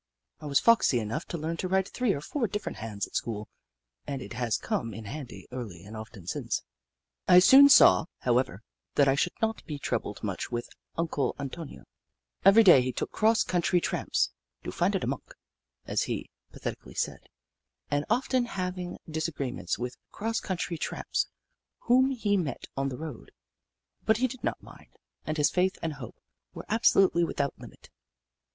I 0.39 0.47
was 0.47 0.59
foxy 0.59 0.97
enough 0.99 1.25
to 1.27 1.37
learn 1.37 1.57
to 1.57 1.67
write 1.67 1.87
three 1.89 2.11
or 2.13 2.21
four 2.21 2.47
different 2.47 2.79
hands 2.79 3.05
at 3.05 3.15
school 3.15 3.47
and 4.07 4.19
it 4.19 4.33
has 4.33 4.57
come 4.57 4.95
in 4.95 5.05
handy 5.05 5.47
early 5.51 5.83
and 5.83 5.95
often 5.95 6.25
since. 6.25 6.63
I 7.27 7.37
soon 7.37 7.69
saw, 7.69 8.05
however, 8.21 8.63
that 8.95 9.07
I 9.07 9.13
should 9.13 9.33
not 9.43 9.63
be 9.65 9.77
troubled 9.77 10.23
much 10.23 10.49
with 10.51 10.67
Uncle 10.97 11.35
Antonio. 11.39 11.83
Every 12.43 12.63
day 12.63 12.81
he 12.81 12.91
took 12.91 13.11
long, 13.11 13.19
cross 13.19 13.43
country 13.43 13.79
tramps," 13.79 14.31
to 14.63 14.71
hnda 14.71 15.01
da 15.01 15.05
monk," 15.05 15.35
as 15.85 16.01
he 16.01 16.31
pathetically 16.51 16.95
said, 16.95 17.27
and 17.91 18.03
often 18.09 18.45
having 18.45 18.97
disagreements 19.07 19.77
with 19.77 19.97
cross 20.09 20.39
country 20.39 20.79
tramps 20.79 21.27
whom 21.81 22.09
he 22.09 22.37
met 22.37 22.65
on 22.75 22.89
the 22.89 22.97
road. 22.97 23.29
But 24.07 24.17
he 24.17 24.27
did 24.27 24.43
not 24.43 24.63
mind, 24.63 24.95
and 25.27 25.37
his 25.37 25.51
faith 25.51 25.77
and 25.83 25.93
hope 25.93 26.15
were 26.55 26.65
ab 26.69 26.81
solutely 26.85 27.23
without 27.23 27.53
limit. 27.59 27.91